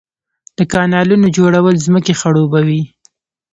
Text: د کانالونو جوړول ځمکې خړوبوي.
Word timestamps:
د 0.57 0.59
کانالونو 0.73 1.27
جوړول 1.37 1.75
ځمکې 1.85 2.13
خړوبوي. 2.19 2.81